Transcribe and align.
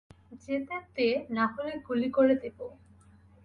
যেতে 0.43 0.75
দে 0.95 1.07
নাহলে 1.35 1.73
গুলি 1.87 2.09
করে 2.11 2.35
দিবো। 2.35 2.65